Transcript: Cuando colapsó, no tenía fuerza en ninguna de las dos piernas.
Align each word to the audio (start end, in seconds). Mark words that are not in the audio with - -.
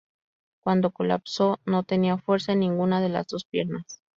Cuando 0.61 0.89
colapsó, 0.89 1.59
no 1.63 1.83
tenía 1.83 2.17
fuerza 2.17 2.53
en 2.53 2.61
ninguna 2.61 3.01
de 3.01 3.09
las 3.09 3.27
dos 3.27 3.45
piernas. 3.45 4.01